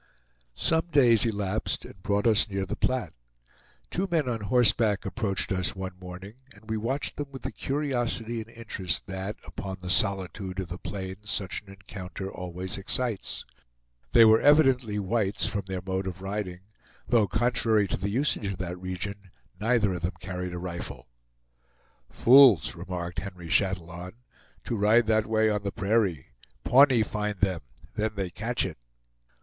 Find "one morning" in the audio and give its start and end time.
5.75-6.33